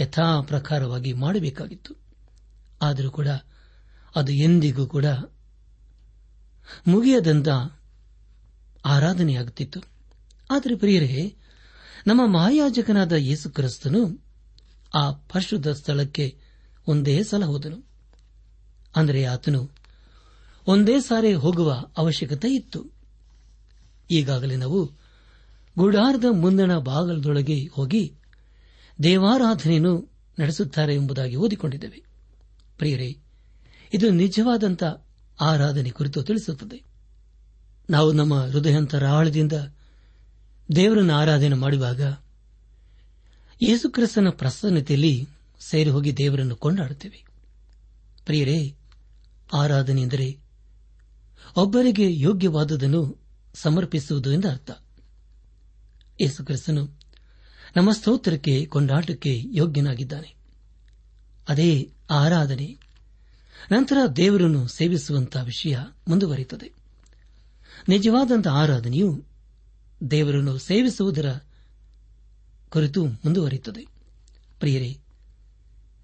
[0.00, 1.94] ಯಥಾಪ್ರಕಾರವಾಗಿ ಮಾಡಬೇಕಾಗಿತ್ತು.
[2.82, 3.28] ಆದರೂ ಕೂಡ
[4.16, 5.04] ಅದು ಎಂದಿಗೂ ಕೂಡ
[6.88, 7.48] ಮುಗಿಯದಂತ
[8.84, 9.80] ಆರಾಧನೆಯಾಗುತ್ತಿತ್ತು.
[10.50, 11.36] ಆದರೆ ಪ್ರಿಯರೇ,
[12.06, 14.24] ನಮ್ಮ ಮಹಾಯಾಜಕನಾದ ಯೇಸು ಕ್ರಿಸ್ತನು
[14.94, 16.38] ಆ ಪರಿಶುದ್ಧ ಸ್ಥಳಕ್ಕೆ
[16.86, 17.88] ಒಂದೇ ಸಲ ಹೋದನು.
[18.96, 19.70] ಅಂದರೆ ಆತನು
[20.66, 22.93] ಒಂದೇ ಸಾರಿ ಹೋಗುವ ಅವಶ್ಯಕತೆ ಇತ್ತು.
[24.10, 24.92] ಈಗಾಗಲೇ ನಾವು
[25.78, 28.14] ಗುಡಾರದ ಮುಂದಣ ಬಾಗಲದೊಳಗೆ ಹೋಗಿ
[29.02, 32.02] ದೇವಾರಾಧನೆಯನ್ನು ನಡೆಸುತ್ತಾರೆ ಎಂಬುದಾಗಿ ಓದಿಕೊಂಡಿದ್ದೇವೆ.
[32.78, 33.16] ಪ್ರಿಯರೇ,
[33.94, 34.84] ಇದು ನಿಜವಾದಂಥ
[35.40, 36.82] ಆರಾಧನೆ ಕುರಿತು ತಿಳಿಸುತ್ತದೆ.
[37.90, 39.52] ನಾವು ನಮ್ಮ ಹೃದಯಂತರ ಆಳದಿಂದ
[40.76, 42.00] ದೇವರನ್ನು ಆರಾಧನೆ ಮಾಡುವಾಗ
[43.62, 45.28] ಯೇಸುಕ್ರಿಸ್ತನ ಪ್ರಸನ್ನತೆಯಲ್ಲಿ
[45.60, 47.24] ಸೇರಿ ಹೋಗಿ ದೇವರನ್ನು ಕೊಂಡಾಡುತ್ತೇವೆ.
[48.24, 48.74] ಪ್ರಿಯರೇ,
[49.54, 50.38] ಆರಾಧನೆ ಎಂದರೆ
[51.56, 53.23] ಒಬ್ಬರಿಗೆ ಯೋಗ್ಯವಾದುದನ್ನು
[53.54, 54.70] ಸಮರ್ಪಿಸುವುದು ಎಂದರ್ಥ
[56.20, 57.04] ಯೇಸುಕ್ರಿಸ್ತನು
[57.76, 60.34] ನಮ್ಮ ಸ್ತೋತ್ರಕ್ಕೆ, ಕೊಂಡಾಟಕ್ಕೆ ಯೋಗ್ಯನಾಗಿದ್ದಾನೆ.
[61.48, 62.76] ಅದೇ ಆರಾಧನೆ.
[63.72, 66.70] ನಂತರ ದೇವರನ್ನು ಸೇವಿಸುವಂತಹ ವಿಷಯ ಮುಂದುವರಿಯುತ್ತದೆ.
[67.88, 69.24] ನಿಜವಾದಂತಹ ಆರಾಧನೆಯು
[70.10, 71.34] ದೇವರನ್ನು ಸೇವಿಸುವುದರ
[72.68, 73.86] ಕುರಿತು ಮುಂದುವರಿಯುತ್ತದೆ.
[74.60, 74.98] ಪ್ರಿಯರೇ,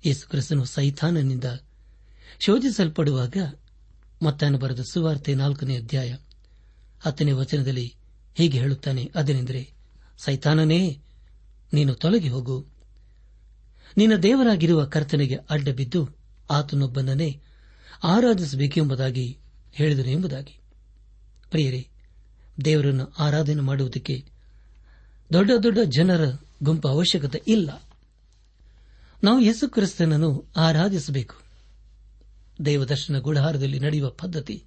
[0.06, 1.44] ಯೇಸುಕ್ರಿಸ್ತನು ಸೈತಾನನಿಂದ
[2.38, 3.36] ಶೋಧಿಸಲ್ಪಡುವಾಗ
[4.22, 6.16] ಮತ್ತಾನು ಬರೆದ ಸುವಾರ್ತೆ ನಾಲ್ಕನೇ ಅಧ್ಯಾಯ
[7.00, 7.94] ಹತ್ತನೇ ವಚನದಲ್ಲಿ
[8.34, 9.70] ಹೀಗೆ ಹೇಳುತ್ತಾನೆ, ಅದನೆಂದರೆ,
[10.18, 10.98] ಸೈತಾನನೇ,
[11.72, 12.66] ನೀನು ತೊಲಗಿ ಹೋಗು.
[13.96, 16.08] ನಿನ್ನ ದೇವರಾಗಿರುವ ಕರ್ತನಿಗೆ ಅಡ್ಡ ಬಿದ್ದು
[16.50, 17.40] ಆತನೊಬ್ಬನನ್ನೇ
[18.04, 19.38] ಆರಾಧಿಸಬೇಕೆಂಬುದಾಗಿ
[19.72, 20.60] ಹೇಳಿದನು ಎಂಬುದಾಗಿ.
[21.50, 21.88] ಪ್ರಿಯರೇ,
[22.64, 24.24] ದೇವರನ್ನು ಆರಾಧನೆ ಮಾಡುವುದಕ್ಕೆ
[25.32, 27.82] ದೊಡ್ಡ ದೊಡ್ಡ ಜನರ ಗುಂಪು ಅವಶ್ಯಕತೆ ಇಲ್ಲ.
[29.24, 31.34] ನಾವು ಯೇಸು ಕ್ರಿಸ್ತನನ್ನು ಆರಾಧಿಸಬೇಕು.
[32.64, 34.64] ದೇವದರ್ಶನ ಗುಡಹಾರದಲ್ಲಿ ನಡೆಯುವ ಪದ್ಧತಿ,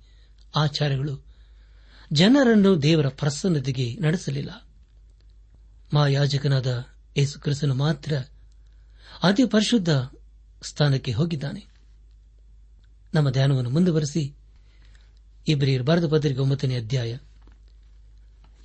[0.56, 1.33] ಆಚಾರಗಳು
[2.14, 4.68] ಜನರನ್ನು ದೇವರ ಪ್ರಸನ್ನತೆಗೆ ನಡೆಸಲಿಲ್ಲ.
[5.94, 6.86] ಮಾಯಾಜಕನಾದ
[7.18, 8.14] ಯೇಸು ಕ್ರಿಸ್ತನು ಮಾತ್ರ
[9.24, 9.90] ಅತಿ ಪರಿಶುದ್ಧ
[10.64, 11.68] ಸ್ಥಾನಕ್ಕೆ ಹೋಗಿದ್ದಾನೆ.
[13.14, 14.34] ನಮ್ಮ ಧ್ಯಾನವನ್ನು ಮುಂದುವರೆಸಿ
[15.48, 17.18] ಇಬ್ಬರಿಯರು ಬರೆದ ಪತ್ರಿಕೆ ಒಂಬತ್ತನೇ ಅಧ್ಯಾಯ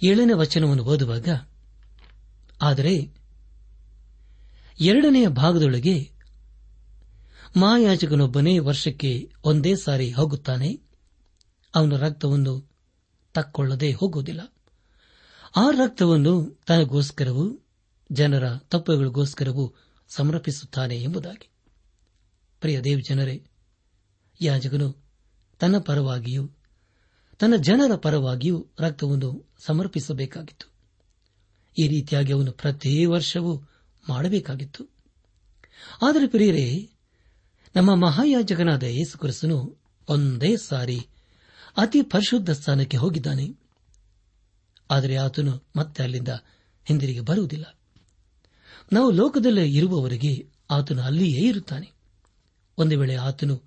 [0.02, 1.28] ಏಳನೇ ವಚನವನ್ನು ಓದುವಾಗ,
[2.62, 3.12] ಆದರೆ
[4.80, 6.10] ಎರಡನೆಯ ಭಾಗದೊಳಗೆ
[7.56, 10.80] ಮಾಯಾಜಕನೊಬ್ಬನೇ ವರ್ಷಕ್ಕೆ ಒಂದೇ ಸಾರಿ ಹೋಗುತ್ತಾನೆ.
[11.74, 12.67] ಅವನ ರಕ್ತವನ್ನು
[13.34, 14.54] ತಕ್ಕೊಳ್ಳದೆ ಹೋಗುವುದಿಲ್ಲ.
[15.56, 17.66] ಆ ರಕ್ತವನ್ನು ತನಗೋಸ್ಕರವೂ,
[18.12, 19.74] ಜನರ ತಪ್ಪುಗಳಿಗೋಸ್ಕರವೂ
[20.08, 21.50] ಸಮರ್ಪಿಸುತ್ತಾನೆ ಎಂಬುದಾಗಿ.
[22.60, 23.46] ಪ್ರಿಯ ದೇವ್ ಜನರೇ
[24.40, 25.04] ಯಾಜಕನು
[25.58, 26.50] ತನ್ನ ಪರವಾಗಿಯೂ,
[27.38, 30.72] ತನ್ನ ಜನರ ಪರವಾಗಿಯೂ ರಕ್ತವನ್ನು ಸಮರ್ಪಿಸಬೇಕಾಗಿತ್ತು.
[31.78, 33.62] ಈ ರೀತಿಯಾಗಿ ಅವನು ಪ್ರತಿ ವರ್ಷವೂ
[34.08, 34.84] ಮಾಡಬೇಕಾಗಿತ್ತು.
[36.02, 36.90] ಆದರೆ ಪ್ರಿಯರೇ,
[37.76, 41.08] ನಮ್ಮ ಮಹಾಯಾಜಕನಾದ ಯೇಸುಕ್ರಿಸ್ತನು ಒಂದೇ ಸಾರಿ
[41.78, 43.58] ಅತಿ ಪರಿಶುದ್ಧ ಸ್ಥಾನಕ್ಕೆ ಹೋಗಿದ್ದಾನೆ.
[44.90, 46.28] ಆದರೆ ಆತನು ಮತ್ತೆ ಅಲ್ಲಿಂದ
[46.84, 47.78] ಹಿಂದಿರುಗಿ ಬರುವುದಿಲ್ಲ.
[48.92, 51.92] ನಾವು ಲೋಕದಲ್ಲಿ ಇರುವವರೆಗೆ ಆತನು ಅಲ್ಲಿಯೇ ಇರುತ್ತಾನೆ.
[52.78, 53.62] ಒಂದು ವೇಳೆ ಆತನು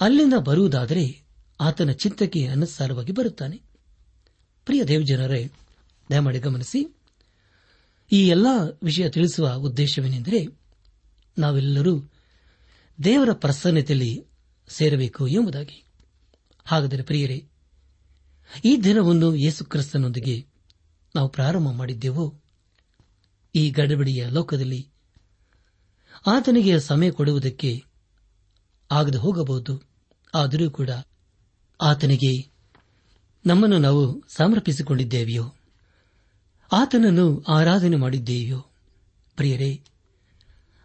[0.00, 1.22] ಅಲ್ಲಿಂದ ಬರುವುದಾದರೆ
[1.60, 3.62] ಆತನ ಚಿತ್ತಕ್ಕೆ ಅನುಸಾರವಾಗಿ ಬರುತ್ತಾನೆ.
[4.64, 5.50] ಪ್ರಿಯ ದೇವಜನರೇ,
[6.10, 6.96] ದಯಮಾಡಿ ಗಮನಿಸಿ.
[8.12, 10.46] ಈ ಎಲ್ಲಾ ವಿಷಯ ತಿಳಿಸುವ ಉದ್ದೇಶವೇನೆಂದರೆ,
[11.38, 12.00] ನಾವೆಲ್ಲರೂ
[13.04, 14.26] ದೇವರ ಪ್ರಸನ್ನತೆಯಲ್ಲಿ
[14.68, 15.85] ಸೇರಬೇಕು ಎಂಬುದಾಗಿ.
[16.66, 17.48] ಹಾಗಾದರೆ ಪ್ರಿಯರೇ,
[18.64, 20.46] ಈ ದಿನವನ್ನು ಯೇಸುಕ್ರಿಸ್ತನೊಂದಿಗೆ
[21.14, 22.40] ನಾವು ಪ್ರಾರಂಭ ಮಾಡಿದ್ದೆವು.
[23.54, 24.88] ಈ ಗಡಬಡಿಯ ಲೋಕದಲ್ಲಿ
[26.26, 27.84] ಆತನಿಗೆ ಸಮಯ ಕೊಡುವುದಕ್ಕೆ
[28.90, 29.82] ಆಗದೆ ಹೋಗಬಹುದು.
[30.34, 30.90] ಆದರೂ ಕೂಡ
[31.80, 32.50] ಆತನಿಗೆ
[33.46, 35.54] ನಮ್ಮನ್ನು ನಾವು ಸಮರ್ಪಿಸಿಕೊಂಡಿದ್ದೇವೆಯೋ?
[36.72, 38.66] ಆತನನ್ನು ಆರಾಧನೆ ಮಾಡಿದ್ದೇವೆಯೋ?
[39.36, 39.82] ಪ್ರಿಯರೇ,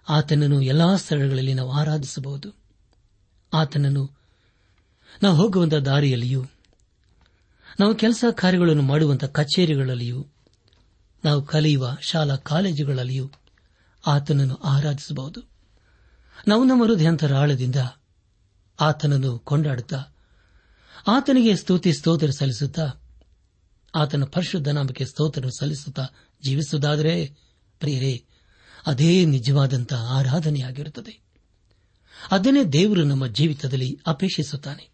[0.09, 2.55] ಆತನನ್ನು ಎಲ್ಲಾ ಸ್ಥಳಗಳಲ್ಲಿ ನಾವು ಆರಾಧಿಸಬಹುದು.
[3.53, 4.20] ಆತನನ್ನು
[5.23, 6.45] ನಾವು ಹೋಗುವಂತಹ ದಾರಿಯಲ್ಲಿಯೂ,
[7.79, 10.27] ನಾವು ಕೆಲಸ ಕಾರ್ಯಗಳನ್ನು ಮಾಡುವಂತಹ ಕಚೇರಿಗಳಲ್ಲಿಯೂ,
[11.25, 13.31] ನಾವು ಕಲಿಯುವ ಶಾಲಾ ಕಾಲೇಜುಗಳಲ್ಲಿಯೂ
[14.07, 15.41] ಆತನನ್ನು ಆರಾಧಿಸಬಹುದು.
[16.47, 17.75] ನಾವು ನಮ್ಮ ಹೃದಯಾಂತರಾಳದಿಂದ
[18.79, 20.03] ಆತನನ್ನು ಕೊಂಡಾಡುತ್ತಾ,
[21.07, 23.01] ಆತನಿಗೆ ಸ್ತುತಿ, ಸ್ತೋತ್ರ ಸಲ್ಲಿಸುತ್ತಾ,
[23.95, 26.07] ಆತನ ಪರಿಶುದ್ಧ ನಾಮಕ್ಕೆ ಸ್ತೋತ್ರ ಸಲ್ಲಿಸುತ್ತಾ
[26.45, 27.27] ಜೀವಿಸುವುದಾದರೆ,
[27.79, 28.25] ಪ್ರಿಯರೇ,
[28.85, 31.21] ಅದೇ ನಿಜವಾದಂತಹ ಆರಾಧನೆಯಾಗಿರುತ್ತದೆ.
[32.31, 34.90] ಅದನ್ನೇ ದೇವರು ನಮ್ಮ ಜೀವಿತದಲ್ಲಿ ಅಪೇಕ್ಷಿಸುತ್ತಾನೆ.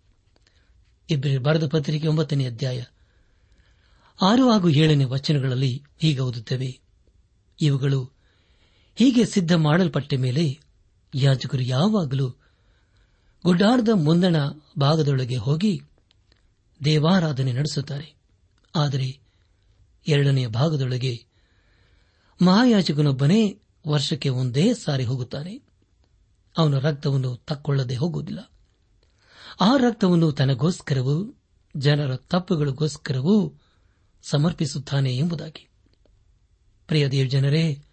[1.09, 2.83] ಇಬ್ಬರು ಬರೆದ ಪತ್ರಿಕೆ ಒಂಬತ್ತನೇ ಅಧ್ಯಾಯ.
[4.21, 6.79] ಆರು ಹಾಗೂ ಏಳನೇ ವಚನಗಳಲ್ಲಿ ಹೀಗೆ ಓದುತ್ತವೆ.
[7.61, 8.11] ಇವುಗಳು
[8.95, 10.59] ಹೀಗೆ ಸಿದ್ಧ ಮಾಡಲ್ಪಟ್ಟ ಮೇಲೆ
[11.15, 12.29] ಯಾಜಕರು ಯಾವಾಗಲೂ
[13.45, 14.35] ಗುಡ್ಡಾರದ ಮುಂದಣ
[14.79, 15.81] ಭಾಗದೊಳಗೆ ಹೋಗಿ
[16.85, 18.13] ದೇವಾರಾಧನೆ ನಡೆಸುತ್ತಾರೆ.
[18.75, 19.19] ಆದರೆ
[20.07, 21.25] ಎರಡನೆಯ ಭಾಗದೊಳಗೆ
[22.41, 25.61] ಮಹಾಯಾಜಕನೊಬ್ಬನೇ ವರ್ಷಕ್ಕೆ ಒಂದೇ ಸಾರಿ ಹೋಗುತ್ತಾನೆ.
[26.57, 28.51] ಅವನ ರಕ್ತವನ್ನು ತಕ್ಕೊಳ್ಳದೆ ಹೋಗುವುದಿಲ್ಲ.
[29.59, 31.41] ಆ ರಕ್ತವನ್ನು ತನಗೋಸ್ಕರವೂ,
[31.77, 33.59] ಜನರ ತಪ್ಪುಗಳಿಗೋಸ್ಕರವೂ
[34.29, 35.69] ಸಮರ್ಪಿಸುತ್ತಾನೆ ಎಂಬುದಾಗಿ.
[36.87, 37.83] ಪ್ರಿಯ ದೇವಜನರೇ,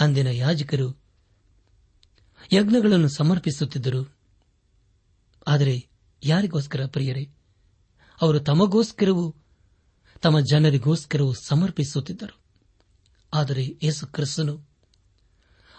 [0.00, 1.00] ಅಂದಿನ ಯಾಜಕರು
[2.52, 4.16] ಯಜ್ಞಗಳನ್ನು ಸಮರ್ಪಿಸುತ್ತಿದ್ದರು.
[5.46, 5.88] ಆದರೆ
[6.24, 7.34] ಯಾರಿಗೋಸ್ಕರ ಪ್ರಿಯರೇ?
[8.22, 9.34] ಅವರು ತಮಗೋಸ್ಕರವೂ,
[10.20, 12.40] ತಮ್ಮ ಜನರಿಗೋಸ್ಕರವೂ ಸಮರ್ಪಿಸುತ್ತಿದ್ದರು.
[13.34, 14.68] ಆದರೆ ಯೇಸು ಕ್ರಿಸ್ತನು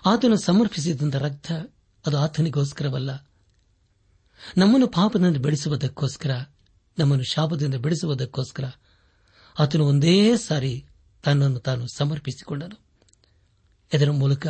[0.05, 1.51] ಆತನು ಸಮರ್ಪಿಸಿದಂತ ರಕ್ತ
[2.05, 3.29] ಅದು ಆತನಿಗೋಸ್ಕರವಲ್ಲ.
[4.57, 6.45] ನಮ್ಮನ್ನು ಪಾಪದಿಂದ ಬೆಳೆಸುವುದಕ್ಕೋಸ್ಕರ
[6.99, 8.63] ನಮ್ಮನ್ನು ಶಾಪದಿಂದ ಬೆಳೆಸುವುದಕ್ಕೋಸ್ಕರ
[9.59, 10.85] ಆತನು ಒಂದೇ ಸಾರಿ
[11.23, 12.79] ತನ್ನನ್ನು ತಾನು ಸಮರ್ಪಿಸಿಕೊಂಡನು.
[13.93, 14.47] ಇದರ ಮೂಲಕ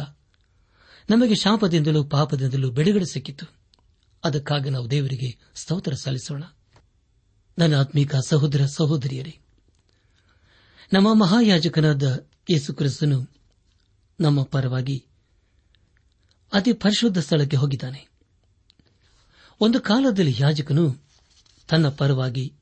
[1.10, 3.45] ನಮಗೆ ಶಾಪದಿಂದಲೂ ಪಾಪದಿಂದಲೂ ಬಿಡುಗಡೆ ಸಿಕ್ಕಿತು.
[4.23, 6.43] ಅದಕ್ಕಾಗಿ ನಾವು ದೇವರಿಗೆ ಸ್ತೋತ್ರ ಸಲ್ಲಿಸೋಣ.
[7.58, 9.39] ನನ್ನ ಆತ್ಮೀಕ ಸಹೋದರ ಸಹೋದರಿಯರೇ,
[10.93, 13.32] ನಮ್ಮ ಮಹಾಯಾಜಕನಾದ ಯೇಸು ಕ್ರಿಸ್ತನು
[14.19, 15.06] ನಮ್ಮ ಪರವಾಗಿ
[16.53, 18.12] ಅತಿ ಪರಿಶುದ್ಧ ಸ್ಥಳಕ್ಕೆ ಹೋಗಿದ್ದಾನೆ.
[19.61, 20.97] ಒಂದು ಕಾಲದಲ್ಲಿ ಯಾಜಕನು
[21.69, 22.53] ತನ್ನ ಪರವಾಗಿ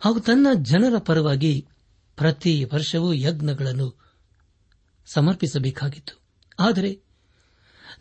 [0.00, 1.68] ಹಾಗೂ ತನ್ನ ಜನರ ಪರವಾಗಿ
[2.16, 4.04] ಪ್ರತಿ ವರ್ಷವೂ ಯಜ್ಞಗಳನ್ನು
[5.06, 6.20] ಸಮರ್ಪಿಸಬೇಕಾಗಿತ್ತು.
[6.58, 7.00] ಆದರೆ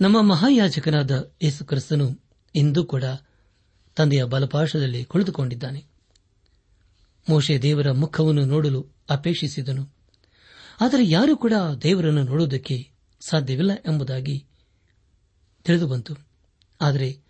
[0.02, 2.24] ನಮ್ಮ ಮಹಾಯಾಜಕನಾದ ಯೇಸು ಕ್ರಿಸ್ತನು
[2.56, 3.04] ಇಂದೂ ಕೂಡ
[3.96, 5.86] ತಂದೆಯ ಬಲಪಾಶದಲ್ಲಿ ಕುಳಿತುಕೊಂಡಿದ್ದಾನೆ.
[7.30, 9.90] ಮೋಶೆ ದೇವರ ಮುಖವನ್ನು ನೋಡಲು ಅಪೇಕ್ಷಿಸಿದನು.
[10.82, 11.54] ಆದರೆ ಯಾರೂ ಕೂಡ
[11.84, 12.92] ದೇವರನ್ನು ನೋಡುವುದಕ್ಕೆ
[13.28, 14.46] ಸಾಧ್ಯವಿಲ್ಲ ಎಂಬುದಾಗಿ
[15.64, 16.16] ತಿಳಿದುಬಂತು.
[16.82, 17.22] ಆದರೆ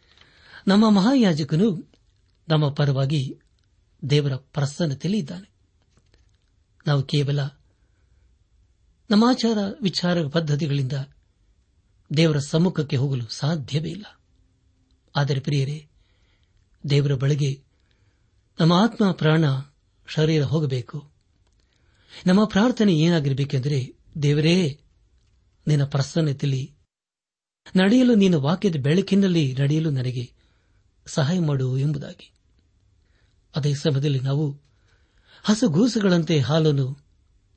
[0.67, 1.91] ನಮ್ಮ ಮಹಾಯಾಜಕನು
[2.49, 3.39] ನಮ್ಮ ಪರವಾಗಿ
[4.09, 5.51] ದೇವರ ಪ್ರಸನ್ನತೆಯಲ್ಲಿ ಇದ್ದಾನೆ.
[6.87, 7.39] ನಾವು ಕೇವಲ
[9.11, 10.93] ನಮಾಚಾರ ವಿಚಾರ ಪದ್ಧತಿಗಳಿಂದ
[12.17, 14.19] ದೇವರ ಸಮ್ಮುಖಕ್ಕೆ ಹೋಗಲು ಸಾಧ್ಯವೇ ಇಲ್ಲ.
[15.15, 15.87] ಆದರೆ ಪ್ರಿಯರೇ,
[16.89, 17.63] ದೇವರ ಬಳಿಗೆ
[18.59, 19.45] ನಮ್ಮ ಆತ್ಮ ಪ್ರಾಣ
[20.07, 21.11] ಶರೀರ ಹೋಗಬೇಕು.
[22.25, 24.81] ನಮ್ಮ ಪ್ರಾರ್ಥನೆ ಏನಾಗಿರಬೇಕೆಂದರೆ, ದೇವರೇ,
[25.67, 26.73] ನಿನ್ನ ಪ್ರಸನ್ನತೆಯಲ್ಲಿ
[27.75, 30.42] ನಡೆಯಲು ನೀನು ವಾಕ್ಯದ ಬೆಳಕಿನಲ್ಲಿ ನಡೆಯಲು ನನಗೆ
[31.05, 32.31] ಸಹಾಯ ಮಾಡು ಎಂಬುದಾಗಿ.
[33.55, 34.61] ಅದೇ ಸಮಯದಲ್ಲಿ ನಾವು
[35.43, 37.05] ಹಸುಗೂಸುಗಳಂತೆ ಹಾಲನ್ನು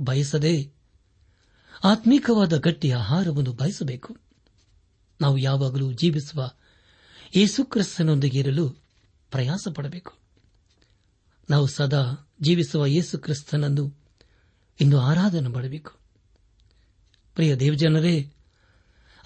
[0.00, 0.72] ಬಯಸದೆ
[1.84, 4.16] ಆತ್ಮೀಕವಾದ ಗಟ್ಟಿ ಆಹಾರವನ್ನು ಬಯಸಬೇಕು.
[5.20, 6.50] ನಾವು ಯಾವಾಗಲೂ ಜೀವಿಸುವ
[7.36, 8.68] ಯೇಸುಕ್ರಿಸ್ತನೊಂದಿಗೆ ಇರಲು
[9.30, 10.14] ಪ್ರಯಾಸ ಪಡಬೇಕು
[11.50, 13.98] ನಾವು ಸದಾ ಜೀವಿಸುವ ಯೇಸುಕ್ರಿಸ್ತನನ್ನು
[14.80, 15.92] ಇಂದು ಆರಾಧನೆ ಮಾಡಬೇಕು.
[17.34, 18.32] ಪ್ರಿಯ ದೇವಜನರೇ,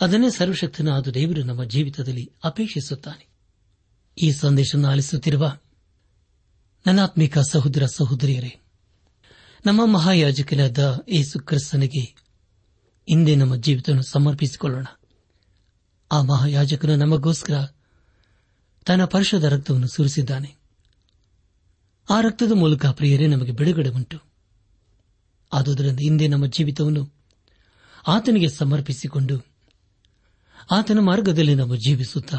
[0.00, 3.29] ಅದನ್ನೇ ಸರ್ವಶಕ್ತನಾದ ದೇವರು ನಮ್ಮ ಜೀವಿತದಲ್ಲಿ ಅಪೇಕ್ಷಿಸುತ್ತಾನೆ.
[4.22, 5.59] ಈ ಸಂದೇಶ ಆಲಿಸುತ್ತಿರುವ
[6.87, 8.61] ನನಾತ್ಮಿಕ ಸಹೋದರ ಸಹೋದರಿಯರೇ,
[9.66, 12.14] ನಮ್ಮ ಮಹಾಯಾಜಕನಾದ ಯೇಸು ಕ್ರಿಸ್ತನಿಗೆ
[13.09, 14.87] ಇಂದೇ ನಮ್ಮ ಜೀವಿತವನ್ನು ಸಮರ್ಪಿಸಿಕೊಳ್ಳೋಣ.
[16.12, 17.66] ಆ ಮಹಾಯಾಜಕನು ನಮಗೋಸ್ಕರ
[18.87, 20.56] ತನ್ನ ಪರಿಶುದ್ಧ ರಕ್ತವನ್ನು ಸುರಿಸಿದ್ದಾನೆ.
[22.11, 24.18] ಆ ರಕ್ತದ ಮೂಲಕ ಪ್ರಿಯರೇ, ನಮಗೆ ಬಿಡುಗಡೆ ಉಂಟು.
[25.52, 27.14] ಆದುದರಿಂದ ಹಿಂದೆ ನಮ್ಮ ಜೀವಿತವನ್ನು
[28.09, 29.46] ಆತನಿಗೆ ಸಮರ್ಪಿಸಿಕೊಂಡು
[30.70, 32.38] ಆತನ ಮಾರ್ಗದಲ್ಲಿ ನಾವು ಜೀವಿಸುತ್ತಾ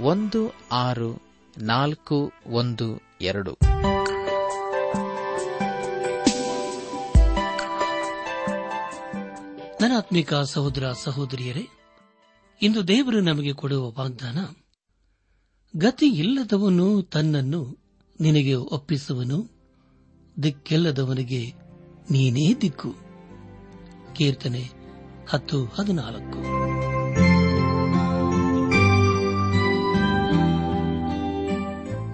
[0.00, 1.22] ಒಂದು ಆರು
[1.58, 3.56] ನಾಲ್ಕು ಒಂದು ಎರಡು.
[9.80, 11.68] ಧನಾತ್ಮಿಕ ಸಹೋದರ ಸಹೋದರಿಯರೇ,
[12.62, 14.38] ಇಂದು ದೇವರು ನಮಗೆ ಕೊಡುವ ವಾಗ್ದಾನ
[15.76, 17.76] ಗತಿ ಇಲ್ಲದವನು ತನ್ನನ್ನು
[18.20, 19.50] ನಿನಗೆ ಒಪ್ಪಿಸುವನು,
[20.42, 21.52] ದಿಕ್ಕೆಲ್ಲದವನಿಗೆ
[22.10, 22.94] ನೀನೇ ದಿಕ್ಕು.
[24.14, 24.70] ಕೀರ್ತನೆ
[25.30, 26.71] ಹತ್ತು ಹದಿನಾಲ್ಕು.